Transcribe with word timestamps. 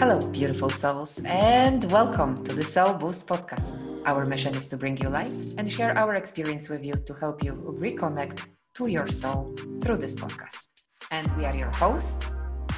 Hello, 0.00 0.18
beautiful 0.30 0.70
souls, 0.70 1.20
and 1.26 1.84
welcome 1.92 2.42
to 2.44 2.54
the 2.54 2.64
Soul 2.64 2.94
Boost 2.94 3.26
podcast. 3.26 3.76
Our 4.06 4.24
mission 4.24 4.54
is 4.54 4.66
to 4.68 4.78
bring 4.78 4.96
you 4.96 5.10
light 5.10 5.30
and 5.58 5.70
share 5.70 5.92
our 5.98 6.14
experience 6.14 6.70
with 6.70 6.82
you 6.82 6.94
to 6.94 7.12
help 7.12 7.44
you 7.44 7.52
reconnect 7.78 8.46
to 8.76 8.86
your 8.86 9.06
soul 9.06 9.54
through 9.82 9.98
this 9.98 10.14
podcast. 10.14 10.68
And 11.10 11.30
we 11.36 11.44
are 11.44 11.54
your 11.54 11.70
hosts. 11.76 12.34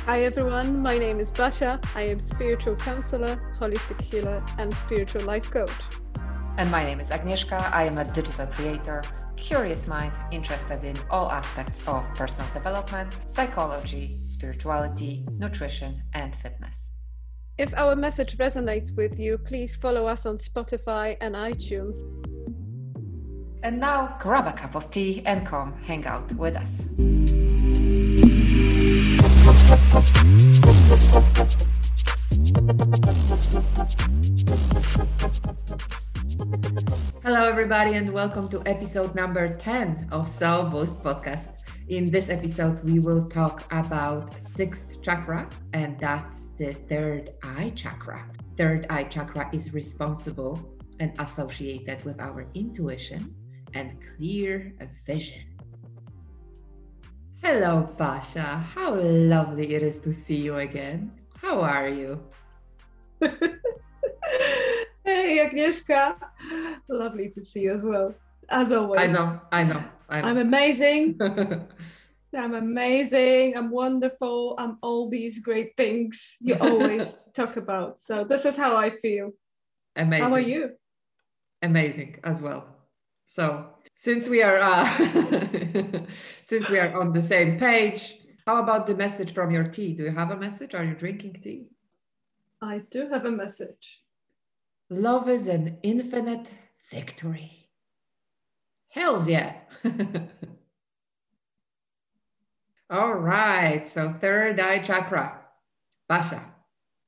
Hi 0.07 0.19
everyone, 0.25 0.82
my 0.82 0.99
name 0.99 1.21
is 1.21 1.31
Basha. 1.31 1.79
I 1.95 2.03
am 2.09 2.19
spiritual 2.19 2.75
counselor, 2.75 3.41
holistic 3.61 4.03
healer, 4.03 4.45
and 4.59 4.75
spiritual 4.75 5.23
life 5.23 5.49
coach. 5.49 5.71
And 6.57 6.68
my 6.73 6.82
name 6.82 6.99
is 6.99 7.11
Agnieszka. 7.11 7.73
I 7.73 7.85
am 7.85 7.99
a 7.99 8.04
digital 8.13 8.49
creator, 8.49 9.00
curious 9.36 9.86
mind, 9.86 10.13
interested 10.32 10.82
in 10.82 10.96
all 11.09 11.31
aspects 11.31 11.86
of 11.86 12.03
personal 12.17 12.53
development, 12.53 13.17
psychology, 13.29 14.18
spirituality, 14.25 15.25
nutrition, 15.39 16.03
and 16.14 16.35
fitness. 16.35 16.92
If 17.59 17.75
our 17.75 17.95
message 17.95 18.39
resonates 18.39 18.97
with 18.97 19.19
you, 19.21 19.37
please 19.37 19.77
follow 19.77 20.07
us 20.07 20.25
on 20.25 20.37
Spotify 20.37 21.19
and 21.21 21.35
iTunes. 21.35 21.97
And 23.63 23.79
now 23.79 24.17
grab 24.19 24.47
a 24.47 24.53
cup 24.55 24.75
of 24.75 24.91
tea 24.91 25.23
and 25.27 25.47
come 25.47 25.75
hang 25.83 26.07
out 26.07 26.33
with 26.33 26.57
us. 26.57 26.89
Hello, 37.23 37.45
everybody, 37.45 37.97
and 37.97 38.09
welcome 38.14 38.48
to 38.48 38.62
episode 38.64 39.14
number 39.14 39.48
10 39.50 40.09
of 40.11 40.27
Soul 40.27 40.70
Boost 40.70 41.05
podcast. 41.05 41.61
In 41.89 42.11
this 42.11 42.28
episode, 42.28 42.81
we 42.89 43.00
will 43.00 43.28
talk 43.28 43.64
about 43.72 44.41
sixth 44.41 45.02
chakra, 45.02 45.48
and 45.72 45.98
that's 45.98 46.47
the 46.56 46.72
third 46.88 47.33
eye 47.42 47.72
chakra. 47.75 48.25
Third 48.56 48.86
eye 48.88 49.05
chakra 49.05 49.50
is 49.52 49.75
responsible 49.75 50.78
and 51.00 51.12
associated 51.19 52.05
with 52.05 52.20
our 52.20 52.47
intuition 52.55 53.34
and 53.75 53.98
clear 54.16 54.75
vision. 55.05 55.42
Hello, 57.42 57.92
Basha. 57.98 58.64
How 58.75 58.94
lovely 58.94 59.75
it 59.75 59.83
is 59.83 59.98
to 60.00 60.12
see 60.12 60.36
you 60.36 60.58
again. 60.58 61.10
How 61.34 61.60
are 61.62 61.88
you? 61.88 62.22
hey, 65.05 65.48
Agnieszka. 65.50 66.14
Lovely 66.88 67.28
to 67.30 67.41
see 67.41 67.62
you 67.62 67.72
as 67.72 67.84
well. 67.84 68.14
As 68.48 68.70
always. 68.70 69.00
I 69.00 69.06
know, 69.08 69.41
I 69.50 69.64
know. 69.64 69.83
I 70.12 70.28
am 70.28 70.36
amazing. 70.36 71.18
I'm 72.36 72.55
amazing. 72.55 73.56
I'm 73.56 73.70
wonderful. 73.70 74.54
I'm 74.58 74.77
all 74.82 75.08
these 75.08 75.41
great 75.41 75.74
things 75.77 76.36
you 76.41 76.54
always 76.60 77.27
talk 77.34 77.56
about. 77.56 77.98
So 77.98 78.24
this 78.24 78.44
is 78.44 78.56
how 78.56 78.77
I 78.77 78.91
feel. 78.91 79.32
Amazing. 79.96 80.24
How 80.24 80.34
are 80.34 80.41
you? 80.41 80.70
Amazing 81.62 82.16
as 82.24 82.41
well. 82.41 82.66
So 83.24 83.69
since 83.94 84.28
we 84.28 84.42
are 84.42 84.58
uh, 84.58 84.84
since 86.42 86.69
we 86.69 86.78
are 86.78 86.94
on 87.00 87.12
the 87.12 87.22
same 87.22 87.58
page, 87.58 88.14
how 88.47 88.62
about 88.62 88.86
the 88.86 88.94
message 88.94 89.32
from 89.32 89.50
your 89.50 89.64
tea? 89.64 89.94
Do 89.94 90.04
you 90.04 90.10
have 90.10 90.30
a 90.30 90.36
message? 90.36 90.74
Are 90.74 90.84
you 90.84 90.94
drinking 90.94 91.41
tea? 91.42 91.69
I 92.60 92.82
do 92.91 93.08
have 93.08 93.24
a 93.24 93.30
message. 93.30 94.02
Love 94.91 95.28
is 95.28 95.47
an 95.47 95.78
infinite 95.82 96.52
victory. 96.91 97.61
Hells 98.92 99.26
yeah. 99.26 99.54
all 102.90 103.14
right. 103.14 103.88
So 103.88 104.14
third 104.20 104.60
eye 104.60 104.80
chakra. 104.80 105.40
Basha, 106.06 106.44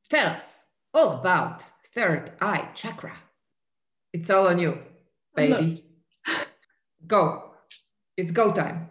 tell 0.09 0.29
us 0.29 0.61
all 0.95 1.13
about 1.13 1.63
third 1.95 2.33
eye 2.41 2.71
chakra. 2.75 3.13
It's 4.15 4.31
all 4.31 4.47
on 4.47 4.59
you, 4.59 4.79
baby. 5.37 5.85
go. 7.07 7.51
It's 8.17 8.33
go 8.33 8.51
time. 8.51 8.89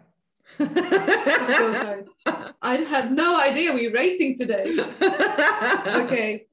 it's 0.60 1.58
go 1.58 1.74
time. 1.74 2.54
I 2.62 2.76
had 2.76 3.12
no 3.12 3.40
idea 3.40 3.74
we 3.74 3.88
were 3.88 3.96
racing 3.96 4.38
today. 4.38 4.66
okay. 5.02 6.46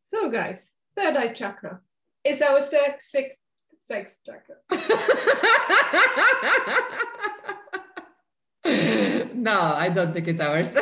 So, 0.00 0.30
guys, 0.30 0.72
third 0.94 1.16
eye 1.16 1.28
chakra 1.28 1.80
is 2.22 2.42
our 2.42 2.60
sixth 2.60 3.38
sex 3.80 4.18
chakra. 4.24 4.56
no, 9.34 9.60
I 9.60 9.88
don't 9.88 10.12
think 10.12 10.28
it's 10.28 10.40
ours. 10.40 10.70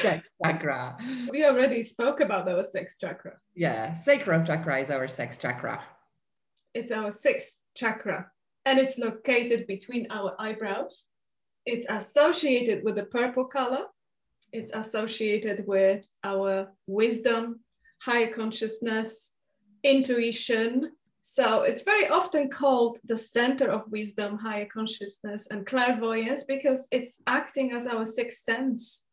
sex 0.00 0.26
chakra. 0.42 0.96
We 1.30 1.44
already 1.44 1.82
spoke 1.82 2.20
about 2.20 2.48
our 2.48 2.64
sex 2.64 2.98
chakra. 2.98 3.34
Yeah, 3.54 3.94
sacral 3.94 4.44
chakra 4.44 4.80
is 4.80 4.90
our 4.90 5.06
sex 5.06 5.38
chakra. 5.38 5.82
It's 6.74 6.90
our 6.90 7.12
sixth 7.12 7.56
chakra 7.74 8.30
and 8.64 8.78
it's 8.78 8.98
located 8.98 9.66
between 9.66 10.08
our 10.10 10.34
eyebrows. 10.38 11.06
It's 11.64 11.86
associated 11.88 12.84
with 12.84 12.96
the 12.96 13.04
purple 13.04 13.44
color. 13.44 13.84
It's 14.52 14.70
associated 14.72 15.66
with 15.66 16.04
our 16.24 16.72
wisdom, 16.86 17.60
higher 18.00 18.32
consciousness, 18.32 19.32
intuition. 19.82 20.92
So 21.28 21.62
it's 21.62 21.82
very 21.82 22.06
often 22.06 22.48
called 22.48 23.00
the 23.04 23.18
center 23.18 23.68
of 23.68 23.90
wisdom, 23.90 24.38
higher 24.38 24.64
consciousness, 24.64 25.48
and 25.50 25.66
clairvoyance 25.66 26.44
because 26.44 26.86
it's 26.92 27.20
acting 27.26 27.72
as 27.72 27.88
our 27.88 28.06
sixth 28.06 28.44
sense 28.44 29.06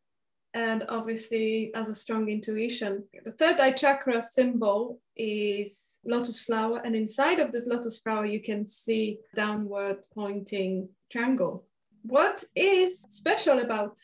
and 0.54 0.84
obviously 0.88 1.72
as 1.74 1.88
a 1.88 1.94
strong 1.94 2.28
intuition. 2.28 3.02
The 3.24 3.32
third 3.32 3.58
eye 3.58 3.72
chakra 3.72 4.22
symbol 4.22 5.00
is 5.16 5.98
lotus 6.04 6.40
flower, 6.40 6.80
and 6.84 6.94
inside 6.94 7.40
of 7.40 7.50
this 7.50 7.66
lotus 7.66 7.98
flower, 7.98 8.26
you 8.26 8.40
can 8.40 8.64
see 8.64 9.18
downward 9.34 10.06
pointing 10.14 10.88
triangle. 11.10 11.64
What 12.02 12.44
is 12.54 13.04
special 13.08 13.58
about 13.58 13.98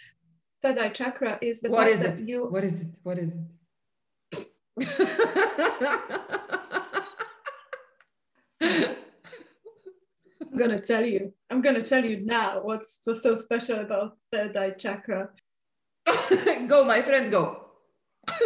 third 0.63 0.79
eye 0.79 0.89
chakra 0.89 1.39
is 1.41 1.61
the 1.61 1.71
what 1.71 1.85
fact 1.85 1.95
is 1.95 2.01
that 2.01 2.19
it? 2.19 2.29
you. 2.29 2.47
What 2.47 2.65
is 2.65 2.81
it? 2.81 2.89
What 3.05 3.19
is 3.19 3.33
it? 4.33 6.51
I'm 10.41 10.57
gonna 10.57 10.81
tell 10.81 11.05
you. 11.05 11.33
I'm 11.51 11.61
gonna 11.63 11.83
tell 11.83 12.05
you 12.05 12.25
now 12.25 12.61
what's 12.63 13.01
what's 13.05 13.23
so 13.23 13.35
special 13.35 13.81
about 13.81 14.17
third 14.33 14.57
eye 14.57 14.71
chakra. 14.71 15.31
go, 16.67 16.85
my 16.85 17.03
friend, 17.03 17.31
go. 17.31 17.67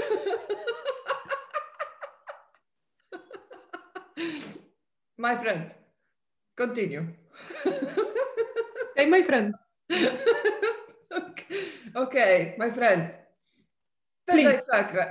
my 5.18 5.36
friend, 5.36 5.70
continue. 6.56 7.08
hey, 8.96 9.06
my 9.06 9.22
friend. 9.22 9.54
okay. 11.96 12.54
my 12.58 12.70
friend. 12.70 13.12
Third 14.26 14.34
Please. 14.34 14.66
Chakra. 14.70 15.10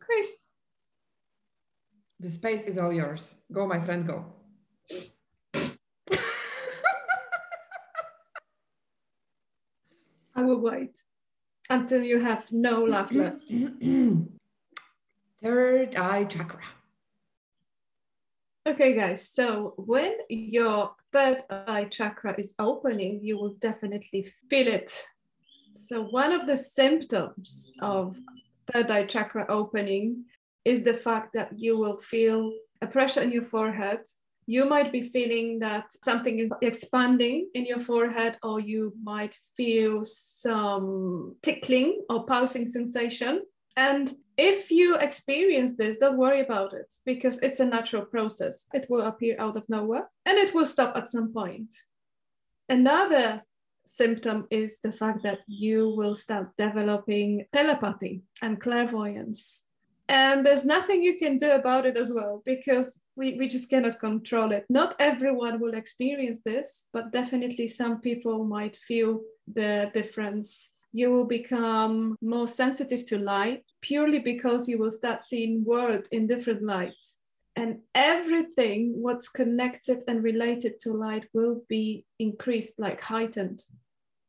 Great. 0.00 0.28
The 2.22 2.30
space 2.30 2.62
is 2.66 2.78
all 2.78 2.92
yours. 2.92 3.34
Go, 3.50 3.66
my 3.66 3.80
friend, 3.80 4.06
go. 4.06 4.24
I 10.36 10.42
will 10.44 10.60
wait 10.60 11.02
until 11.68 12.04
you 12.04 12.20
have 12.20 12.46
no 12.52 12.84
laugh 12.84 13.10
left. 13.22 13.52
Third 15.42 15.96
eye 15.96 16.24
chakra. 16.24 16.62
Okay, 18.68 18.94
guys, 18.94 19.28
so 19.28 19.74
when 19.76 20.14
your 20.28 20.94
third 21.12 21.42
eye 21.50 21.88
chakra 21.90 22.36
is 22.38 22.54
opening, 22.60 23.18
you 23.20 23.36
will 23.36 23.54
definitely 23.54 24.22
feel 24.48 24.68
it. 24.68 24.92
So, 25.74 26.04
one 26.04 26.30
of 26.30 26.46
the 26.46 26.56
symptoms 26.56 27.72
of 27.80 28.16
third 28.72 28.92
eye 28.92 29.06
chakra 29.06 29.44
opening 29.48 30.26
is 30.64 30.82
the 30.82 30.94
fact 30.94 31.34
that 31.34 31.58
you 31.58 31.78
will 31.78 31.98
feel 31.98 32.52
a 32.80 32.86
pressure 32.86 33.22
in 33.22 33.32
your 33.32 33.44
forehead. 33.44 34.00
You 34.46 34.64
might 34.64 34.90
be 34.90 35.02
feeling 35.02 35.60
that 35.60 35.86
something 36.02 36.38
is 36.40 36.52
expanding 36.62 37.48
in 37.54 37.64
your 37.64 37.78
forehead, 37.78 38.38
or 38.42 38.60
you 38.60 38.92
might 39.02 39.36
feel 39.56 40.04
some 40.04 41.36
tickling 41.42 42.02
or 42.10 42.26
pulsing 42.26 42.66
sensation. 42.66 43.42
And 43.76 44.12
if 44.36 44.70
you 44.70 44.96
experience 44.96 45.76
this, 45.76 45.98
don't 45.98 46.18
worry 46.18 46.40
about 46.40 46.72
it 46.72 46.92
because 47.06 47.38
it's 47.38 47.60
a 47.60 47.64
natural 47.64 48.04
process. 48.04 48.66
It 48.74 48.86
will 48.90 49.02
appear 49.02 49.36
out 49.38 49.56
of 49.56 49.68
nowhere 49.68 50.08
and 50.26 50.38
it 50.38 50.54
will 50.54 50.66
stop 50.66 50.96
at 50.96 51.08
some 51.08 51.32
point. 51.32 51.74
Another 52.68 53.42
symptom 53.84 54.46
is 54.50 54.80
the 54.80 54.92
fact 54.92 55.22
that 55.22 55.40
you 55.46 55.94
will 55.96 56.14
start 56.14 56.50
developing 56.56 57.46
telepathy 57.52 58.22
and 58.40 58.60
clairvoyance. 58.60 59.64
And 60.08 60.44
there's 60.44 60.64
nothing 60.64 61.02
you 61.02 61.16
can 61.16 61.36
do 61.36 61.52
about 61.52 61.86
it 61.86 61.96
as 61.96 62.12
well 62.12 62.42
because 62.44 63.00
we, 63.16 63.34
we 63.38 63.48
just 63.48 63.70
cannot 63.70 64.00
control 64.00 64.52
it. 64.52 64.66
Not 64.68 64.96
everyone 64.98 65.60
will 65.60 65.74
experience 65.74 66.42
this, 66.42 66.88
but 66.92 67.12
definitely 67.12 67.68
some 67.68 68.00
people 68.00 68.44
might 68.44 68.76
feel 68.76 69.20
the 69.52 69.90
difference. 69.94 70.70
You 70.92 71.10
will 71.10 71.26
become 71.26 72.16
more 72.20 72.48
sensitive 72.48 73.06
to 73.06 73.18
light 73.18 73.64
purely 73.80 74.18
because 74.18 74.68
you 74.68 74.78
will 74.78 74.90
start 74.90 75.24
seeing 75.24 75.64
world 75.64 76.08
in 76.12 76.26
different 76.26 76.62
lights 76.62 77.16
and 77.56 77.78
everything 77.94 78.92
what's 78.96 79.28
connected 79.28 80.02
and 80.08 80.22
related 80.22 80.80
to 80.80 80.92
light 80.92 81.26
will 81.34 81.62
be 81.68 82.04
increased 82.18 82.78
like 82.78 83.00
heightened 83.00 83.62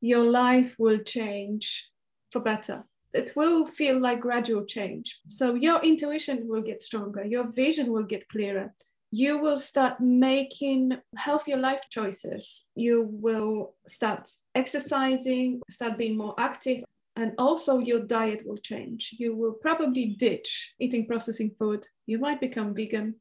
your 0.01 0.23
life 0.23 0.75
will 0.77 0.99
change 0.99 1.89
for 2.31 2.41
better 2.41 2.83
it 3.13 3.33
will 3.35 3.65
feel 3.65 3.99
like 3.99 4.19
gradual 4.19 4.65
change 4.65 5.19
so 5.27 5.55
your 5.55 5.81
intuition 5.81 6.47
will 6.47 6.61
get 6.61 6.81
stronger 6.81 7.23
your 7.23 7.51
vision 7.51 7.91
will 7.91 8.03
get 8.03 8.27
clearer 8.29 8.73
you 9.11 9.37
will 9.37 9.57
start 9.57 9.99
making 9.99 10.91
healthier 11.15 11.57
life 11.57 11.81
choices 11.89 12.65
you 12.75 13.07
will 13.11 13.73
start 13.87 14.29
exercising 14.55 15.61
start 15.69 15.97
being 15.97 16.17
more 16.17 16.35
active 16.37 16.83
and 17.15 17.33
also 17.37 17.79
your 17.79 17.99
diet 17.99 18.45
will 18.45 18.57
change. 18.57 19.15
You 19.17 19.35
will 19.35 19.53
probably 19.53 20.15
ditch 20.17 20.73
eating 20.79 21.05
processing 21.05 21.51
food. 21.59 21.87
You 22.05 22.17
might 22.17 22.39
become 22.39 22.73
vegan. 22.73 23.15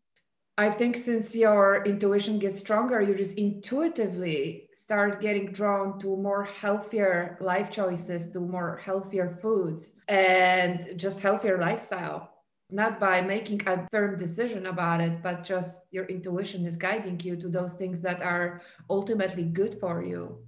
I 0.59 0.71
think 0.71 0.97
since 0.97 1.35
your 1.35 1.85
intuition 1.85 2.39
gets 2.39 2.59
stronger, 2.59 3.01
you 3.01 3.15
just 3.15 3.37
intuitively 3.37 4.69
start 4.83 5.21
getting 5.21 5.53
drawn 5.53 5.99
to 6.01 6.17
more 6.17 6.43
healthier 6.43 7.39
life 7.41 7.71
choices, 7.71 8.29
to 8.31 8.41
more 8.41 8.81
healthier 8.85 9.29
foods, 9.29 9.93
and 10.09 10.77
just 10.97 11.21
healthier 11.21 11.59
lifestyle. 11.59 12.31
Not 12.71 12.99
by 12.99 13.21
making 13.21 13.61
a 13.69 13.87
firm 13.93 14.19
decision 14.19 14.67
about 14.67 15.01
it, 15.01 15.23
but 15.23 15.45
just 15.45 15.83
your 15.91 16.07
intuition 16.07 16.67
is 16.67 16.77
guiding 16.77 17.21
you 17.21 17.37
to 17.37 17.49
those 17.49 17.75
things 17.75 18.01
that 18.01 18.23
are 18.23 18.63
ultimately 18.91 19.45
good 19.45 19.79
for 19.79 20.03
you. 20.03 20.39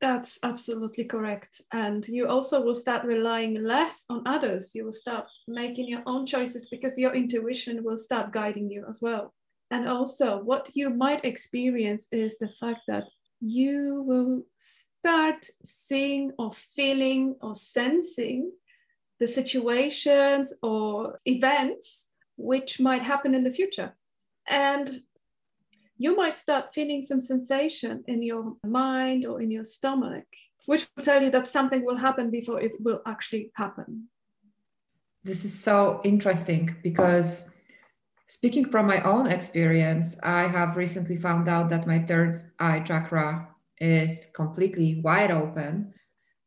That's 0.00 0.38
absolutely 0.42 1.04
correct. 1.04 1.62
And 1.72 2.06
you 2.06 2.28
also 2.28 2.60
will 2.60 2.74
start 2.74 3.04
relying 3.04 3.54
less 3.54 4.04
on 4.10 4.22
others. 4.26 4.74
You 4.74 4.84
will 4.84 4.92
start 4.92 5.26
making 5.48 5.88
your 5.88 6.02
own 6.06 6.26
choices 6.26 6.68
because 6.68 6.98
your 6.98 7.14
intuition 7.14 7.82
will 7.82 7.96
start 7.96 8.32
guiding 8.32 8.70
you 8.70 8.84
as 8.88 9.00
well. 9.00 9.32
And 9.70 9.88
also, 9.88 10.42
what 10.42 10.70
you 10.74 10.90
might 10.90 11.24
experience 11.24 12.06
is 12.12 12.36
the 12.38 12.50
fact 12.60 12.82
that 12.86 13.04
you 13.44 14.02
will 14.06 14.42
start 14.56 15.46
seeing 15.62 16.32
or 16.38 16.50
feeling 16.54 17.36
or 17.42 17.54
sensing 17.54 18.50
the 19.20 19.26
situations 19.26 20.54
or 20.62 21.20
events 21.26 22.08
which 22.36 22.80
might 22.80 23.02
happen 23.02 23.34
in 23.34 23.44
the 23.44 23.50
future. 23.50 23.92
And 24.48 24.88
you 25.98 26.16
might 26.16 26.38
start 26.38 26.72
feeling 26.72 27.02
some 27.02 27.20
sensation 27.20 28.02
in 28.08 28.22
your 28.22 28.56
mind 28.66 29.26
or 29.26 29.42
in 29.42 29.50
your 29.50 29.64
stomach, 29.64 30.24
which 30.64 30.88
will 30.96 31.04
tell 31.04 31.22
you 31.22 31.30
that 31.30 31.46
something 31.46 31.84
will 31.84 31.98
happen 31.98 32.30
before 32.30 32.60
it 32.60 32.74
will 32.80 33.02
actually 33.06 33.52
happen. 33.56 34.08
This 35.22 35.44
is 35.44 35.52
so 35.52 36.00
interesting 36.02 36.76
because 36.82 37.44
speaking 38.26 38.70
from 38.70 38.86
my 38.86 39.02
own 39.02 39.26
experience, 39.26 40.16
I 40.22 40.46
have 40.46 40.76
recently 40.76 41.16
found 41.16 41.48
out 41.48 41.68
that 41.70 41.86
my 41.86 42.00
third 42.00 42.40
eye 42.58 42.80
chakra 42.80 43.48
is 43.78 44.28
completely 44.34 45.00
wide 45.02 45.30
open. 45.30 45.92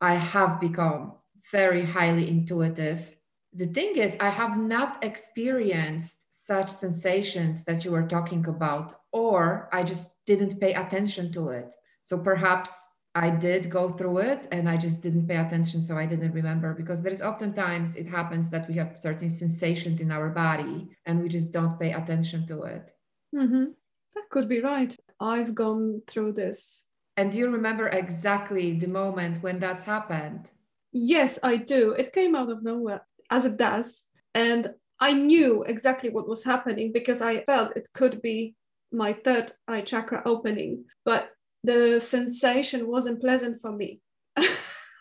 I 0.01 0.15
have 0.15 0.59
become 0.59 1.13
very 1.51 1.83
highly 1.83 2.29
intuitive. 2.29 3.15
The 3.53 3.67
thing 3.67 3.97
is, 3.97 4.17
I 4.19 4.29
have 4.29 4.57
not 4.57 5.03
experienced 5.03 6.25
such 6.29 6.69
sensations 6.69 7.63
that 7.65 7.83
you 7.83 7.91
were 7.91 8.07
talking 8.07 8.45
about 8.47 9.01
or 9.11 9.69
I 9.73 9.83
just 9.83 10.11
didn't 10.25 10.59
pay 10.59 10.73
attention 10.73 11.31
to 11.33 11.49
it. 11.49 11.73
So 12.01 12.17
perhaps 12.17 12.71
I 13.17 13.31
did 13.31 13.71
go 13.71 13.89
through 13.89 14.19
it 14.19 14.47
and 14.51 14.69
I 14.69 14.77
just 14.77 15.01
didn't 15.01 15.27
pay 15.27 15.37
attention, 15.37 15.81
so 15.81 15.97
I 15.97 16.05
didn't 16.05 16.33
remember 16.33 16.75
because 16.75 17.01
there 17.01 17.11
is 17.11 17.23
oftentimes 17.23 17.95
it 17.95 18.07
happens 18.07 18.51
that 18.51 18.67
we 18.69 18.75
have 18.75 18.95
certain 18.99 19.31
sensations 19.31 19.99
in 20.01 20.11
our 20.11 20.29
body 20.29 20.89
and 21.07 21.19
we 21.19 21.27
just 21.27 21.51
don't 21.51 21.79
pay 21.79 21.93
attention 21.93 22.45
to 22.45 22.61
it. 22.75 22.93
Mm-hmm. 23.35 23.65
That 24.13 24.29
could 24.29 24.47
be 24.47 24.61
right. 24.61 24.95
I've 25.19 25.55
gone 25.55 26.03
through 26.05 26.33
this. 26.33 26.85
And 27.17 27.31
do 27.31 27.39
you 27.39 27.49
remember 27.49 27.87
exactly 27.87 28.77
the 28.77 28.87
moment 28.87 29.41
when 29.41 29.57
that 29.61 29.81
happened? 29.81 30.51
Yes, 30.91 31.39
I 31.41 31.57
do. 31.57 31.93
It 31.93 32.13
came 32.13 32.35
out 32.35 32.51
of 32.51 32.63
nowhere, 32.63 33.01
as 33.31 33.45
it 33.45 33.57
does. 33.57 34.05
And 34.35 34.75
I 34.99 35.13
knew 35.13 35.63
exactly 35.63 36.11
what 36.11 36.29
was 36.29 36.43
happening 36.43 36.91
because 36.91 37.23
I 37.23 37.43
felt 37.45 37.75
it 37.75 37.87
could 37.95 38.21
be 38.21 38.53
my 38.91 39.13
third 39.13 39.53
eye 39.67 39.81
chakra 39.81 40.21
opening, 40.23 40.85
but 41.03 41.31
the 41.63 41.99
sensation 41.99 42.87
wasn't 42.87 43.21
pleasant 43.21 43.61
for 43.61 43.71
me. 43.71 44.01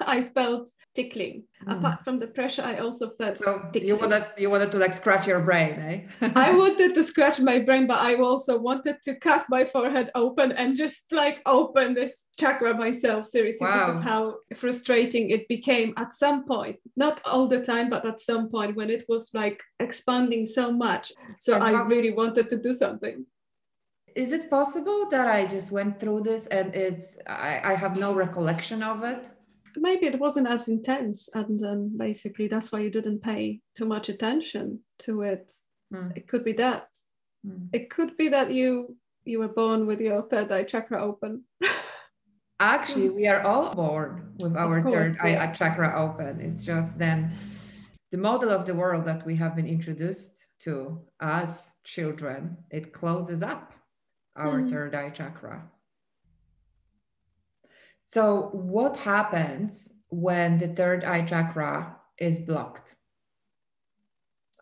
I 0.00 0.24
felt 0.34 0.70
tickling. 0.94 1.44
Mm. 1.66 1.78
Apart 1.78 2.04
from 2.04 2.18
the 2.18 2.26
pressure, 2.26 2.62
I 2.62 2.78
also 2.78 3.10
felt 3.10 3.38
so 3.38 3.68
tickling. 3.72 3.88
you 3.88 3.96
wanted 3.96 4.24
you 4.36 4.50
wanted 4.50 4.70
to 4.72 4.78
like 4.78 4.92
scratch 4.92 5.26
your 5.26 5.40
brain, 5.40 6.08
eh? 6.20 6.30
I 6.34 6.54
wanted 6.54 6.94
to 6.94 7.02
scratch 7.02 7.40
my 7.40 7.58
brain, 7.60 7.86
but 7.86 7.98
I 7.98 8.14
also 8.16 8.58
wanted 8.58 8.96
to 9.04 9.14
cut 9.16 9.46
my 9.48 9.64
forehead 9.64 10.10
open 10.14 10.52
and 10.52 10.76
just 10.76 11.12
like 11.12 11.40
open 11.46 11.94
this 11.94 12.26
chakra 12.38 12.74
myself. 12.74 13.26
Seriously, 13.26 13.66
wow. 13.66 13.86
this 13.86 13.96
is 13.96 14.02
how 14.02 14.36
frustrating 14.54 15.30
it 15.30 15.48
became 15.48 15.94
at 15.96 16.12
some 16.12 16.46
point. 16.46 16.76
Not 16.96 17.20
all 17.24 17.46
the 17.46 17.62
time, 17.62 17.88
but 17.90 18.06
at 18.06 18.20
some 18.20 18.48
point 18.48 18.76
when 18.76 18.90
it 18.90 19.04
was 19.08 19.30
like 19.34 19.60
expanding 19.80 20.46
so 20.46 20.72
much. 20.72 21.12
So 21.38 21.54
and 21.54 21.64
I 21.64 21.72
how- 21.72 21.84
really 21.84 22.12
wanted 22.12 22.48
to 22.50 22.56
do 22.56 22.72
something 22.74 23.24
is 24.16 24.32
it 24.32 24.48
possible 24.48 25.08
that 25.10 25.28
I 25.28 25.46
just 25.46 25.70
went 25.70 26.00
through 26.00 26.22
this 26.22 26.46
and 26.46 26.74
it's 26.74 27.18
I, 27.26 27.60
I 27.62 27.74
have 27.74 27.96
no 27.96 28.14
recollection 28.14 28.82
of 28.82 29.04
it? 29.04 29.30
Maybe 29.76 30.06
it 30.06 30.18
wasn't 30.18 30.48
as 30.48 30.68
intense, 30.68 31.28
and 31.34 31.62
um, 31.62 31.92
basically 31.98 32.48
that's 32.48 32.72
why 32.72 32.80
you 32.80 32.90
didn't 32.90 33.22
pay 33.22 33.60
too 33.76 33.84
much 33.84 34.08
attention 34.08 34.80
to 35.00 35.20
it. 35.20 35.52
Mm. 35.92 36.16
It 36.16 36.28
could 36.28 36.44
be 36.44 36.54
that. 36.54 36.88
Mm. 37.46 37.68
It 37.74 37.90
could 37.90 38.16
be 38.16 38.28
that 38.28 38.50
you 38.50 38.96
you 39.26 39.38
were 39.40 39.54
born 39.62 39.86
with 39.86 40.00
your 40.00 40.22
third 40.22 40.50
eye 40.50 40.64
chakra 40.64 41.02
open. 41.02 41.44
Actually, 42.58 43.10
we 43.10 43.26
are 43.26 43.42
all 43.42 43.74
born 43.74 44.32
with 44.38 44.56
our 44.56 44.82
course, 44.82 45.14
third 45.18 45.28
yeah. 45.28 45.44
eye 45.44 45.52
chakra 45.52 45.92
open. 45.94 46.40
It's 46.40 46.64
just 46.64 46.98
then 46.98 47.30
the 48.12 48.18
model 48.18 48.50
of 48.50 48.64
the 48.64 48.74
world 48.74 49.04
that 49.04 49.26
we 49.26 49.36
have 49.36 49.54
been 49.54 49.66
introduced 49.66 50.46
to 50.60 51.02
as 51.20 51.72
children, 51.84 52.56
it 52.70 52.94
closes 52.94 53.42
up 53.42 53.74
our 54.36 54.60
mm. 54.60 54.70
third 54.70 54.94
eye 54.94 55.10
chakra. 55.10 55.70
So, 58.02 58.50
what 58.52 58.96
happens 58.96 59.90
when 60.08 60.58
the 60.58 60.68
third 60.68 61.04
eye 61.04 61.24
chakra 61.24 61.96
is 62.18 62.38
blocked? 62.38 62.94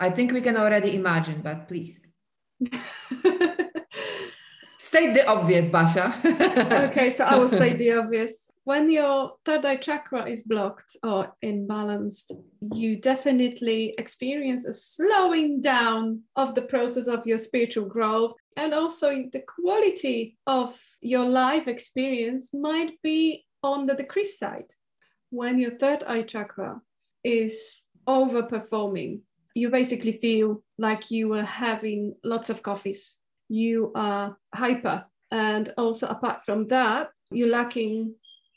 I 0.01 0.11
think 0.11 0.33
we 0.33 0.41
can 0.41 0.57
already 0.57 0.97
imagine, 0.97 1.43
but 1.43 1.69
please. 1.69 2.07
state 4.95 5.13
the 5.13 5.27
obvious, 5.27 5.67
Basha. 5.69 6.15
okay, 6.89 7.11
so 7.11 7.25
I 7.25 7.37
will 7.37 7.49
state 7.49 7.79
the 7.79 7.93
obvious. 7.95 8.51
When 8.63 8.91
your 8.91 9.33
third 9.45 9.65
eye 9.67 9.77
chakra 9.77 10.31
is 10.31 10.43
blocked 10.43 10.97
or 11.03 11.35
imbalanced, 11.45 12.31
you 12.73 12.97
definitely 12.97 13.95
experience 13.99 14.65
a 14.65 14.73
slowing 14.73 15.61
down 15.61 16.23
of 16.37 16.55
the 16.55 16.63
process 16.63 17.09
of 17.09 17.27
your 17.27 17.39
spiritual 17.39 17.87
growth. 17.87 18.35
And 18.57 18.73
also, 18.73 19.11
the 19.33 19.45
quality 19.47 20.37
of 20.47 20.81
your 21.01 21.25
life 21.25 21.67
experience 21.67 22.55
might 22.55 23.01
be 23.03 23.45
on 23.63 23.87
the 23.87 23.95
decreased 23.95 24.39
side. 24.39 24.71
When 25.31 25.59
your 25.59 25.73
third 25.73 26.05
eye 26.05 26.23
chakra 26.23 26.81
is 27.25 27.83
overperforming, 28.07 29.21
you 29.55 29.71
basically 29.71 30.13
feel 30.13 30.63
like 30.79 31.11
you 31.11 31.29
were 31.29 31.45
having 31.45 32.15
lots 32.23 32.51
of 32.51 32.63
coffees 32.63 33.19
you 33.49 33.93
are 33.95 34.37
hyper. 34.55 35.05
And 35.31 35.73
also, 35.77 36.09
apart 36.09 36.45
from 36.45 36.69
that, 36.69 37.11
you're 37.31 37.49
lacking 37.49 38.15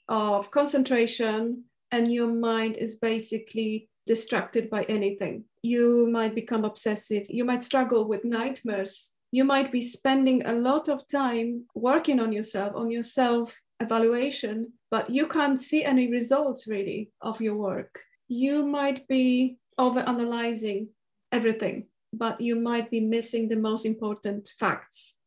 of 0.10 0.52
concentration 0.52 1.64
and 1.92 2.12
your 2.12 2.32
mind 2.34 2.78
is 2.78 2.96
basically 2.96 3.90
distracted 4.06 4.70
by 4.70 4.84
anything. 4.84 5.46
You 5.64 6.08
might 6.12 6.36
become 6.36 6.66
obsessive. 6.66 7.26
You 7.30 7.46
might 7.46 7.64
struggle 7.64 8.08
with 8.08 8.24
nightmares. 8.24 9.12
You 9.32 9.44
might 9.44 9.72
be 9.72 9.82
spending 9.82 10.46
a 10.46 10.54
lot 10.54 10.88
of 10.88 11.08
time 11.08 11.66
working 11.76 12.20
on 12.20 12.32
yourself, 12.32 12.74
on 12.76 12.90
your 12.90 13.04
self 13.04 13.60
evaluation, 13.80 14.74
but 14.90 15.10
you 15.10 15.28
can't 15.28 15.60
see 15.60 15.84
any 15.84 16.10
results 16.10 16.68
really 16.68 17.12
of 17.22 17.42
your 17.42 17.56
work. 17.56 18.00
You 18.28 18.66
might 18.66 19.08
be 19.08 19.58
over 19.78 20.00
analyzing 20.00 20.90
everything 21.32 21.88
but 22.14 22.40
you 22.42 22.56
might 22.56 22.90
be 22.90 23.00
missing 23.00 23.48
the 23.48 23.56
most 23.56 23.86
important 23.86 24.50
facts. 24.60 25.18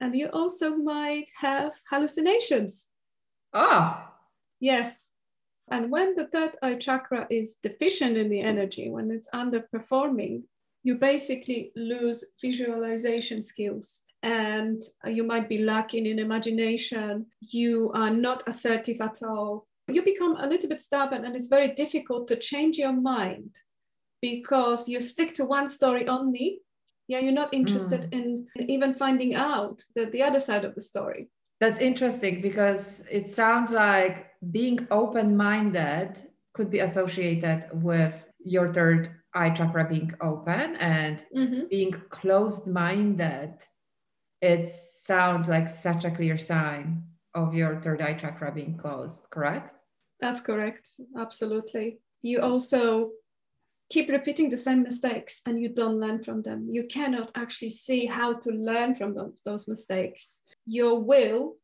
And 0.00 0.14
you 0.14 0.28
also 0.32 0.76
might 0.76 1.30
have 1.38 1.72
hallucinations. 1.90 2.88
Ah. 3.52 4.14
Yes. 4.60 5.10
And 5.70 5.90
when 5.90 6.16
the 6.16 6.26
third 6.26 6.56
eye 6.62 6.74
chakra 6.74 7.26
is 7.30 7.56
deficient 7.62 8.16
in 8.16 8.28
the 8.28 8.40
energy, 8.40 8.90
when 8.90 9.10
it's 9.10 9.28
underperforming, 9.34 10.42
you 10.82 10.96
basically 10.96 11.72
lose 11.76 12.24
visualization 12.40 13.42
skills 13.42 14.02
and 14.22 14.82
you 15.06 15.24
might 15.24 15.48
be 15.48 15.58
lacking 15.58 16.06
in 16.06 16.18
imagination. 16.18 17.26
You 17.40 17.90
are 17.94 18.10
not 18.10 18.42
assertive 18.46 19.00
at 19.00 19.22
all. 19.22 19.66
You 19.88 20.02
become 20.02 20.36
a 20.36 20.46
little 20.46 20.68
bit 20.68 20.80
stubborn, 20.80 21.24
and 21.24 21.34
it's 21.34 21.48
very 21.48 21.72
difficult 21.74 22.28
to 22.28 22.36
change 22.36 22.78
your 22.78 22.92
mind 22.92 23.56
because 24.22 24.88
you 24.88 25.00
stick 25.00 25.34
to 25.36 25.44
one 25.44 25.68
story 25.68 26.06
only. 26.06 26.60
Yeah, 27.08 27.18
you're 27.18 27.32
not 27.32 27.52
interested 27.52 28.02
mm. 28.02 28.12
in 28.12 28.46
even 28.68 28.94
finding 28.94 29.34
out 29.34 29.82
the, 29.96 30.06
the 30.06 30.22
other 30.22 30.38
side 30.38 30.64
of 30.64 30.74
the 30.76 30.80
story. 30.80 31.28
That's 31.60 31.80
interesting 31.80 32.40
because 32.40 33.04
it 33.10 33.28
sounds 33.30 33.72
like 33.72 34.28
being 34.50 34.86
open 34.90 35.36
minded 35.36 36.14
could 36.54 36.70
be 36.70 36.78
associated 36.78 37.68
with 37.72 38.26
your 38.38 38.72
third 38.72 39.19
eye 39.34 39.50
chakra 39.50 39.86
being 39.88 40.12
open 40.20 40.76
and 40.76 41.24
mm-hmm. 41.36 41.66
being 41.68 41.92
closed 42.10 42.66
minded. 42.66 43.54
It 44.40 44.68
sounds 44.68 45.48
like 45.48 45.68
such 45.68 46.04
a 46.04 46.10
clear 46.10 46.38
sign 46.38 47.04
of 47.34 47.54
your 47.54 47.80
third 47.80 48.00
eye 48.00 48.14
chakra 48.14 48.52
being 48.52 48.76
closed, 48.76 49.28
correct? 49.30 49.74
That's 50.20 50.40
correct. 50.40 50.90
Absolutely. 51.16 51.98
You 52.22 52.40
also 52.40 53.10
keep 53.90 54.08
repeating 54.08 54.48
the 54.48 54.56
same 54.56 54.82
mistakes 54.82 55.40
and 55.46 55.60
you 55.60 55.68
don't 55.68 56.00
learn 56.00 56.22
from 56.22 56.42
them. 56.42 56.66
You 56.70 56.84
cannot 56.86 57.30
actually 57.34 57.70
see 57.70 58.06
how 58.06 58.34
to 58.34 58.50
learn 58.50 58.94
from 58.94 59.14
those, 59.14 59.40
those 59.44 59.68
mistakes. 59.68 60.42
Your 60.66 61.00
will 61.00 61.56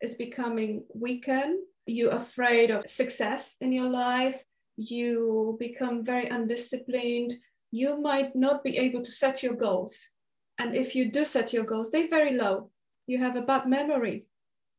is 0.00 0.14
becoming 0.14 0.84
weakened. 0.94 1.58
You're 1.86 2.12
afraid 2.12 2.70
of 2.70 2.86
success 2.86 3.56
in 3.60 3.72
your 3.72 3.88
life. 3.88 4.42
You 4.78 5.56
become 5.58 6.04
very 6.04 6.28
undisciplined. 6.28 7.34
You 7.72 8.00
might 8.00 8.36
not 8.36 8.62
be 8.62 8.78
able 8.78 9.02
to 9.02 9.10
set 9.10 9.42
your 9.42 9.54
goals. 9.54 10.10
And 10.58 10.74
if 10.74 10.94
you 10.94 11.10
do 11.10 11.24
set 11.24 11.52
your 11.52 11.64
goals, 11.64 11.90
they're 11.90 12.08
very 12.08 12.34
low. 12.34 12.70
You 13.08 13.18
have 13.18 13.34
a 13.34 13.42
bad 13.42 13.66
memory. 13.68 14.26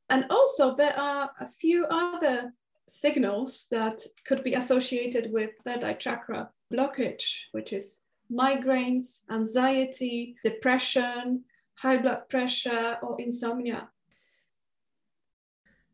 And 0.09 0.25
also, 0.29 0.73
there 0.75 0.97
are 0.97 1.31
a 1.41 1.47
few 1.47 1.85
other 1.85 2.53
signals 2.87 3.67
that 3.71 4.01
could 4.25 4.41
be 4.43 4.53
associated 4.53 5.31
with 5.33 5.51
third 5.65 5.83
eye 5.83 5.93
chakra 5.93 6.49
blockage, 6.73 7.43
which 7.51 7.73
is 7.73 8.01
migraines, 8.31 9.23
anxiety, 9.29 10.35
depression, 10.45 11.43
high 11.77 11.97
blood 11.97 12.29
pressure, 12.29 12.97
or 13.01 13.19
insomnia. 13.19 13.89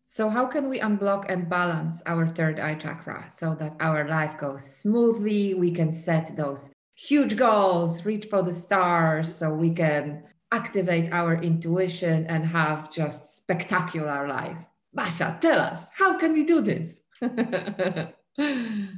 So, 0.08 0.30
how 0.30 0.46
can 0.46 0.70
we 0.70 0.80
unblock 0.80 1.26
and 1.30 1.50
balance 1.50 2.04
our 2.06 2.30
third 2.30 2.60
eye 2.60 2.76
chakra 2.76 3.26
so 3.28 3.56
that 3.56 3.76
our 3.80 4.08
life 4.08 4.38
goes 4.38 4.64
smoothly? 4.64 5.56
We 5.56 5.72
can 5.72 5.92
set 5.92 6.38
those 6.38 6.70
huge 6.94 7.36
goals, 7.36 8.06
reach 8.06 8.28
for 8.28 8.44
the 8.44 8.54
stars, 8.54 9.36
so 9.36 9.50
we 9.50 9.72
can 9.72 10.24
activate 10.52 11.12
our 11.12 11.42
intuition 11.42 12.28
and 12.28 12.46
have 12.46 12.92
just 12.92 13.36
spectacular 13.36 14.28
life. 14.28 14.64
Basia, 14.96 15.40
tell 15.42 15.60
us, 15.60 15.88
how 15.98 16.20
can 16.20 16.34
we 16.34 16.46
do 16.46 16.62
this? 16.62 17.02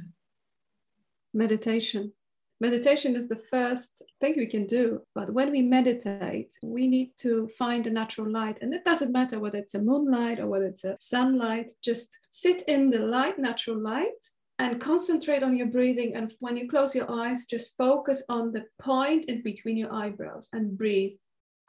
Meditation. 1.32 2.12
Meditation 2.60 3.14
is 3.14 3.28
the 3.28 3.42
first 3.50 4.02
thing 4.20 4.34
we 4.36 4.46
can 4.46 4.66
do. 4.66 5.00
But 5.14 5.32
when 5.32 5.52
we 5.52 5.62
meditate, 5.62 6.52
we 6.62 6.88
need 6.88 7.12
to 7.18 7.48
find 7.56 7.86
a 7.86 7.90
natural 7.90 8.30
light. 8.30 8.58
And 8.60 8.74
it 8.74 8.84
doesn't 8.84 9.12
matter 9.12 9.38
whether 9.38 9.58
it's 9.58 9.74
a 9.74 9.82
moonlight 9.82 10.40
or 10.40 10.48
whether 10.48 10.66
it's 10.66 10.84
a 10.84 10.96
sunlight, 10.98 11.70
just 11.84 12.18
sit 12.30 12.62
in 12.62 12.90
the 12.90 12.98
light, 12.98 13.38
natural 13.38 13.78
light, 13.78 14.24
and 14.58 14.80
concentrate 14.80 15.44
on 15.44 15.56
your 15.56 15.68
breathing. 15.68 16.16
And 16.16 16.32
when 16.40 16.56
you 16.56 16.68
close 16.68 16.96
your 16.96 17.08
eyes, 17.08 17.46
just 17.46 17.76
focus 17.76 18.24
on 18.28 18.52
the 18.52 18.64
point 18.80 19.26
in 19.26 19.42
between 19.42 19.76
your 19.76 19.92
eyebrows 19.92 20.48
and 20.52 20.76
breathe. 20.76 21.12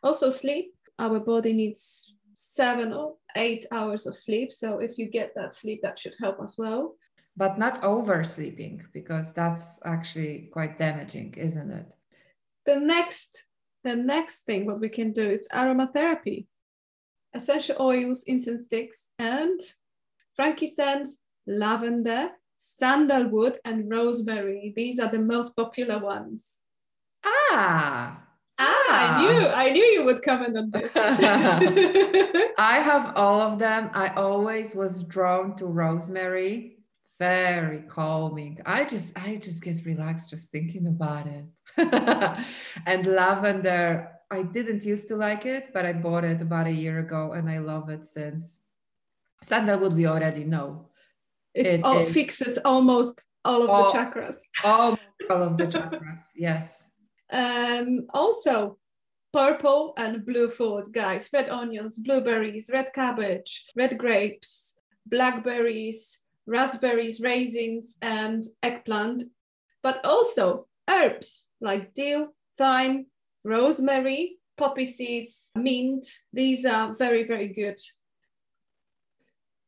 Also, 0.02 0.32
sleep. 0.32 0.74
Our 0.98 1.20
body 1.20 1.54
needs 1.54 2.16
seven 2.34 2.94
or 2.94 3.16
eight 3.36 3.66
hours 3.72 4.08
of 4.08 4.16
sleep. 4.16 4.52
So 4.54 4.80
if 4.80 4.98
you 4.98 5.08
get 5.08 5.34
that 5.36 5.54
sleep, 5.54 5.82
that 5.84 6.00
should 6.00 6.16
help 6.20 6.38
as 6.42 6.56
well. 6.58 6.96
But 7.40 7.58
not 7.58 7.82
oversleeping, 7.82 8.84
because 8.92 9.32
that's 9.32 9.80
actually 9.86 10.50
quite 10.52 10.78
damaging, 10.78 11.36
isn't 11.38 11.72
it? 11.72 11.86
The 12.66 12.76
next, 12.76 13.46
the 13.86 13.96
next 13.96 14.42
thing 14.42 14.66
what 14.66 14.82
we 14.82 14.90
can 14.90 15.14
do 15.14 15.24
it's 15.30 15.48
aromatherapy. 15.48 16.48
Essential 17.34 17.78
oils, 17.80 18.24
incense 18.28 18.66
sticks, 18.66 19.12
and 19.18 19.58
frankincense, 20.36 21.24
lavender, 21.48 22.32
sandalwood, 22.58 23.58
and 23.64 23.90
rosemary. 23.90 24.74
These 24.76 25.00
are 25.00 25.10
the 25.10 25.20
most 25.20 25.56
popular 25.56 26.00
ones. 26.00 26.58
Ah, 27.26 28.26
Ah, 28.62 28.92
I 28.92 29.22
knew 29.22 29.48
I 29.48 29.70
knew 29.72 29.84
you 29.84 30.04
would 30.04 30.22
comment 30.22 30.58
on 30.58 30.70
this. 30.72 30.92
I 32.58 32.80
have 32.84 33.14
all 33.16 33.40
of 33.40 33.58
them. 33.58 33.90
I 33.94 34.10
always 34.10 34.76
was 34.76 35.06
drawn 35.06 35.56
to 35.58 35.66
rosemary. 35.66 36.79
Very 37.20 37.82
calming. 37.82 38.60
I 38.66 38.86
just 38.86 39.12
I 39.18 39.36
just 39.36 39.62
get 39.62 39.86
relaxed 39.86 40.30
just 40.30 40.52
thinking 40.52 40.88
about 40.88 41.28
it. 41.28 41.46
and 42.86 43.06
lavender, 43.06 44.12
I 44.32 44.44
didn't 44.44 44.86
used 44.86 45.10
to 45.10 45.18
like 45.18 45.46
it, 45.46 45.72
but 45.74 45.86
I 45.86 45.92
bought 45.92 46.24
it 46.24 46.42
about 46.42 46.68
a 46.68 46.72
year 46.72 47.00
ago 47.00 47.34
and 47.34 47.50
I 47.50 47.58
love 47.58 47.90
it 47.90 48.06
since. 48.06 48.60
Sandalwood 49.44 49.94
we 49.94 50.06
already 50.06 50.46
know. 50.46 50.90
It, 51.54 51.66
it 51.66 51.84
all 51.84 52.06
fixes 52.06 52.58
almost 52.64 53.22
all 53.44 53.64
of 53.64 53.70
all, 53.70 53.92
the 53.92 53.98
chakras. 53.98 54.38
All, 54.64 54.98
all 55.30 55.44
of 55.44 55.58
the 55.58 55.68
chakras, 55.68 56.22
yes. 56.36 56.88
Um, 57.32 58.08
also, 58.14 58.78
purple 59.34 59.94
and 59.98 60.26
blue 60.26 60.50
food, 60.50 60.94
guys. 60.94 61.30
Red 61.34 61.50
onions, 61.50 61.98
blueberries, 61.98 62.70
red 62.72 62.94
cabbage, 62.94 63.66
red 63.76 63.98
grapes, 63.98 64.76
blackberries, 65.06 66.22
raspberries, 66.50 67.22
raisins, 67.22 67.98
and 68.02 68.44
eggplant. 68.64 69.24
But 69.84 70.04
also 70.04 70.68
herbs 70.90 71.50
like 71.62 71.94
dill, 71.94 72.34
thyme, 72.58 73.06
rosemary, 73.44 74.40
poppy 74.58 74.86
seeds, 74.86 75.52
mint. 75.56 76.06
These 76.34 76.66
are 76.66 76.96
very, 76.96 77.24
very 77.24 77.48
good. 77.48 77.80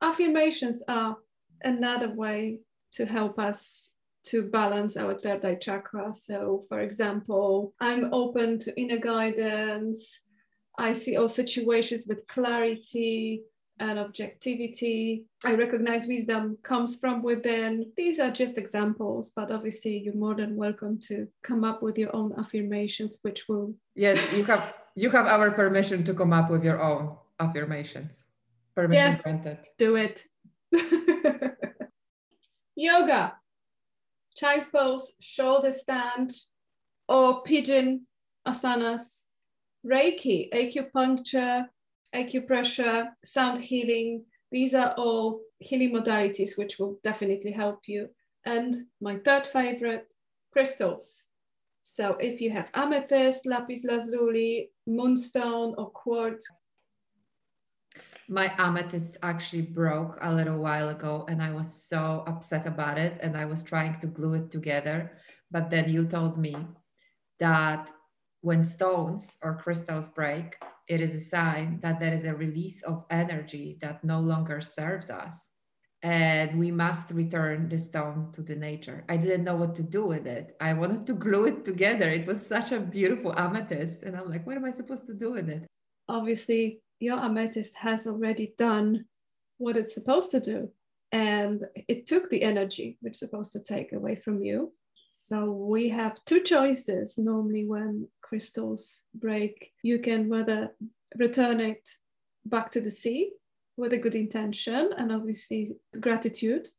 Affirmations 0.01 0.81
are 0.88 1.17
another 1.63 2.09
way 2.09 2.59
to 2.93 3.05
help 3.05 3.39
us 3.39 3.89
to 4.23 4.43
balance 4.43 4.97
our 4.97 5.13
third 5.13 5.45
eye 5.45 5.55
chakra. 5.55 6.13
So, 6.13 6.63
for 6.67 6.79
example, 6.81 7.73
I'm 7.79 8.13
open 8.13 8.59
to 8.59 8.79
inner 8.79 8.97
guidance. 8.97 10.21
I 10.77 10.93
see 10.93 11.15
all 11.17 11.27
situations 11.27 12.05
with 12.07 12.27
clarity 12.27 13.43
and 13.80 13.98
objectivity. 14.00 15.25
I 15.44 15.56
recognize 15.56 16.08
wisdom 16.08 16.58
comes 16.63 16.96
from 16.96 17.24
within. 17.24 17.92
These 17.98 18.20
are 18.20 18.32
just 18.32 18.58
examples, 18.58 19.32
but 19.36 19.51
obviously, 19.51 19.98
you're 20.00 20.16
more 20.16 20.36
than 20.36 20.56
welcome 20.56 21.00
to 21.08 21.28
come 21.44 21.63
up 21.63 21.82
with 21.82 21.98
your 21.98 22.16
own 22.16 22.34
affirmations, 22.38 23.20
which 23.22 23.48
will. 23.48 23.74
Yes, 23.96 24.20
you 24.34 24.44
have 24.46 24.75
you 24.96 25.10
have 25.10 25.25
our 25.25 25.51
permission 25.51 26.04
to 26.06 26.13
come 26.13 26.34
up 26.34 26.50
with 26.51 26.63
your 26.63 26.82
own 26.82 27.16
affirmations. 27.40 28.25
Permission 28.75 29.12
yes, 29.12 29.22
granted. 29.22 29.60
Do 29.78 29.96
it. 29.96 30.25
Yoga 32.75 33.34
child 34.36 34.66
pose, 34.72 35.13
shoulder 35.20 35.72
stand, 35.72 36.32
or 37.08 37.44
pigeon 37.44 38.08
asanas, 38.48 39.24
Reiki, 39.86 40.50
acupuncture, 40.54 41.66
acupressure, 42.15 43.10
sound 43.24 43.60
healing. 43.60 44.25
These 44.51 44.75
are 44.75 44.94
all 44.98 45.41
healing 45.60 45.94
modalities 45.94 46.58
which 46.58 46.80
will 46.80 47.00
definitely 47.03 47.51
help 47.51 47.88
you. 47.88 48.10
And 48.46 48.75
my 49.00 49.18
third 49.18 49.48
favorite, 49.48 50.08
crystals. 50.51 51.24
So 51.82 52.15
if 52.20 52.41
you 52.41 52.51
have 52.51 52.70
amethyst, 52.74 53.46
lapis 53.46 53.84
lazuli, 53.84 54.72
moonstone, 54.86 55.75
or 55.77 55.89
quartz, 55.91 56.48
my 58.32 58.53
amethyst 58.58 59.18
actually 59.24 59.62
broke 59.62 60.18
a 60.22 60.34
little 60.34 60.58
while 60.58 60.88
ago 60.88 61.25
and 61.27 61.44
I 61.44 61.51
was 61.51 61.68
so 61.72 62.24
upset 62.25 62.65
about 62.65 62.98
it 62.98 63.18
and 63.20 63.36
I 63.36 63.44
was 63.44 63.62
trying 63.62 64.00
to 64.00 64.08
glue 64.08 64.36
it 64.36 64.51
together. 64.51 65.18
But 65.51 65.70
then 65.70 65.89
you 65.89 66.06
told 66.06 66.38
me 66.38 66.56
that 67.39 67.91
when 68.39 68.63
stones 68.63 69.38
or 69.44 69.58
crystals 69.58 70.08
break, 70.08 70.58
it 70.88 71.01
is 71.01 71.15
a 71.15 71.21
sign 71.21 71.79
that 71.81 72.00
there 72.00 72.13
is 72.13 72.25
a 72.25 72.35
release 72.35 72.81
of 72.83 73.05
energy 73.09 73.77
that 73.81 74.03
no 74.03 74.19
longer 74.19 74.61
serves 74.61 75.09
us. 75.09 75.47
And 76.03 76.57
we 76.59 76.71
must 76.71 77.11
return 77.11 77.69
the 77.69 77.77
stone 77.77 78.31
to 78.33 78.41
the 78.41 78.55
nature. 78.55 79.05
I 79.07 79.17
didn't 79.17 79.43
know 79.43 79.55
what 79.55 79.75
to 79.75 79.83
do 79.83 80.05
with 80.05 80.25
it. 80.25 80.55
I 80.59 80.73
wanted 80.73 81.05
to 81.07 81.13
glue 81.13 81.45
it 81.45 81.63
together. 81.63 82.09
It 82.09 82.25
was 82.25 82.45
such 82.45 82.71
a 82.71 82.79
beautiful 82.79 83.33
amethyst. 83.38 84.03
And 84.03 84.15
I'm 84.15 84.29
like, 84.29 84.45
what 84.47 84.57
am 84.57 84.65
I 84.65 84.71
supposed 84.71 85.05
to 85.07 85.13
do 85.13 85.31
with 85.33 85.47
it? 85.50 85.67
Obviously, 86.07 86.81
your 87.00 87.19
amethyst 87.19 87.75
has 87.77 88.07
already 88.07 88.53
done 88.57 89.05
what 89.57 89.77
it's 89.77 89.93
supposed 89.93 90.31
to 90.31 90.39
do. 90.39 90.71
and 91.11 91.65
it 91.88 92.07
took 92.07 92.29
the 92.29 92.41
energy 92.41 92.97
which 93.01 93.13
is 93.13 93.19
supposed 93.19 93.51
to 93.53 93.59
take 93.59 93.91
away 93.93 94.15
from 94.15 94.43
you. 94.43 94.73
So 95.03 95.51
we 95.51 95.89
have 95.89 96.23
two 96.25 96.41
choices 96.41 97.17
normally 97.17 97.65
when 97.65 98.07
crystals 98.31 99.03
break. 99.13 99.73
You 99.83 100.00
can 100.00 100.29
whether 100.29 100.73
return 101.17 101.59
it 101.59 101.83
back 102.45 102.71
to 102.71 102.79
the 102.79 102.89
sea 102.89 103.31
with 103.75 103.91
a 103.91 103.97
good 103.97 104.15
intention 104.15 104.91
and 104.97 105.11
obviously 105.11 105.75
gratitude, 106.00 106.69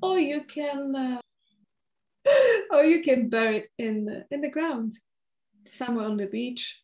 or 0.00 0.20
you 0.20 0.44
can 0.44 0.94
uh, 0.94 1.20
or 2.70 2.84
you 2.84 3.02
can 3.02 3.28
bury 3.28 3.56
it 3.56 3.68
in 3.78 4.24
in 4.30 4.40
the 4.42 4.54
ground 4.56 4.92
somewhere 5.70 6.06
on 6.06 6.16
the 6.16 6.26
beach. 6.26 6.80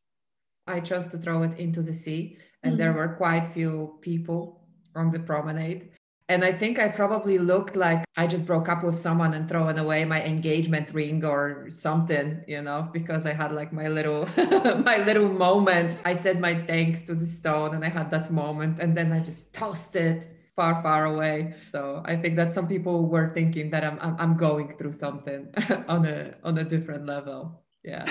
I 0.66 0.80
chose 0.80 1.06
to 1.08 1.18
throw 1.18 1.44
it 1.44 1.56
into 1.56 1.80
the 1.80 1.94
sea, 1.94 2.38
and 2.64 2.72
mm-hmm. 2.72 2.80
there 2.80 2.92
were 2.92 3.14
quite 3.14 3.46
few 3.46 3.98
people 4.00 4.66
on 4.96 5.12
the 5.12 5.20
promenade. 5.20 5.90
And 6.30 6.44
I 6.44 6.52
think 6.52 6.78
I 6.78 6.88
probably 6.88 7.38
looked 7.38 7.74
like 7.74 8.04
I 8.14 8.26
just 8.26 8.44
broke 8.44 8.68
up 8.68 8.84
with 8.84 8.98
someone 8.98 9.32
and 9.32 9.48
thrown 9.48 9.78
away 9.78 10.04
my 10.04 10.22
engagement 10.22 10.92
ring 10.92 11.24
or 11.24 11.70
something, 11.70 12.44
you 12.46 12.60
know, 12.60 12.86
because 12.92 13.24
I 13.24 13.32
had 13.32 13.52
like 13.52 13.72
my 13.72 13.88
little 13.88 14.28
my 14.84 14.98
little 14.98 15.30
moment. 15.30 15.96
I 16.04 16.12
said 16.12 16.38
my 16.38 16.54
thanks 16.66 17.00
to 17.04 17.14
the 17.14 17.26
stone 17.26 17.74
and 17.74 17.82
I 17.82 17.88
had 17.88 18.10
that 18.10 18.30
moment 18.30 18.78
and 18.78 18.94
then 18.94 19.10
I 19.10 19.20
just 19.20 19.54
tossed 19.54 19.96
it 19.96 20.28
far 20.54 20.82
far 20.82 21.06
away. 21.06 21.54
So 21.72 22.02
I 22.04 22.14
think 22.14 22.36
that 22.36 22.52
some 22.52 22.68
people 22.68 23.06
were 23.06 23.32
thinking 23.32 23.70
that 23.70 23.82
I'm 23.82 23.98
I'm, 23.98 24.16
I'm 24.18 24.36
going 24.36 24.76
through 24.76 24.92
something 24.92 25.48
on 25.88 26.04
a 26.04 26.34
on 26.44 26.58
a 26.58 26.64
different 26.64 27.06
level. 27.06 27.64
Yeah. 27.82 28.04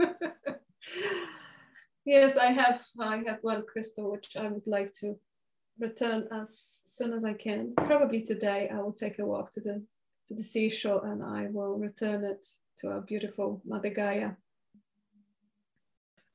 yes, 2.04 2.36
I 2.36 2.46
have 2.46 2.82
I 2.98 3.22
have 3.26 3.38
one 3.42 3.62
crystal 3.66 4.10
which 4.10 4.36
I 4.36 4.48
would 4.48 4.66
like 4.66 4.92
to 4.94 5.16
return 5.78 6.28
as 6.30 6.80
soon 6.84 7.12
as 7.12 7.24
I 7.24 7.34
can. 7.34 7.74
Probably 7.76 8.22
today 8.22 8.70
I 8.72 8.80
will 8.80 8.92
take 8.92 9.18
a 9.18 9.26
walk 9.26 9.50
to 9.52 9.60
the 9.60 9.82
to 10.26 10.34
the 10.34 10.42
seashore 10.42 11.04
and 11.06 11.22
I 11.22 11.48
will 11.50 11.78
return 11.78 12.24
it 12.24 12.46
to 12.78 12.88
our 12.88 13.00
beautiful 13.00 13.60
Mother 13.64 13.90
Gaia. 13.90 14.32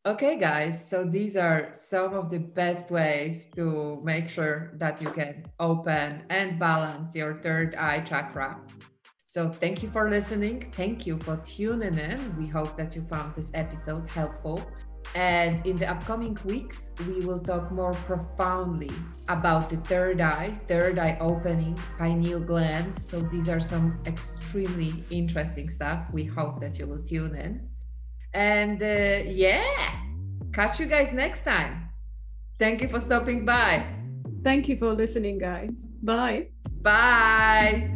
Okay, 0.05 0.37
guys, 0.37 0.89
so 0.89 1.03
these 1.03 1.35
are 1.35 1.69
some 1.73 2.13
of 2.13 2.29
the 2.29 2.37
best 2.37 2.91
ways 2.91 3.49
to 3.55 3.99
make 4.05 4.29
sure 4.29 4.71
that 4.75 5.01
you 5.01 5.09
can 5.09 5.43
open 5.59 6.23
and 6.29 6.57
balance 6.57 7.13
your 7.13 7.41
third 7.41 7.75
eye 7.75 7.99
chakra. 7.99 8.57
So, 9.25 9.49
thank 9.49 9.83
you 9.83 9.89
for 9.89 10.09
listening. 10.09 10.71
Thank 10.71 11.05
you 11.05 11.17
for 11.17 11.35
tuning 11.43 11.97
in. 11.97 12.37
We 12.37 12.47
hope 12.47 12.77
that 12.77 12.95
you 12.95 13.01
found 13.11 13.35
this 13.35 13.51
episode 13.53 14.09
helpful. 14.09 14.61
And 15.15 15.65
in 15.65 15.77
the 15.77 15.89
upcoming 15.89 16.37
weeks, 16.45 16.91
we 17.07 17.25
will 17.25 17.39
talk 17.39 17.71
more 17.71 17.93
profoundly 17.93 18.91
about 19.29 19.69
the 19.69 19.77
third 19.77 20.21
eye, 20.21 20.59
third 20.67 20.99
eye 20.99 21.17
opening, 21.19 21.77
pineal 21.97 22.39
gland. 22.39 22.99
So 22.99 23.19
these 23.19 23.49
are 23.49 23.59
some 23.59 23.99
extremely 24.05 25.03
interesting 25.09 25.69
stuff. 25.69 26.07
We 26.11 26.25
hope 26.25 26.61
that 26.61 26.77
you 26.77 26.85
will 26.85 27.03
tune 27.03 27.35
in. 27.35 27.67
And 28.33 28.81
uh, 28.81 29.23
yeah, 29.25 29.63
catch 30.53 30.79
you 30.79 30.85
guys 30.85 31.11
next 31.13 31.43
time. 31.43 31.89
Thank 32.59 32.81
you 32.81 32.87
for 32.87 32.99
stopping 32.99 33.45
by. 33.45 33.85
Thank 34.43 34.67
you 34.69 34.77
for 34.77 34.93
listening, 34.93 35.39
guys. 35.39 35.87
Bye. 36.03 36.47
Bye. 36.81 37.91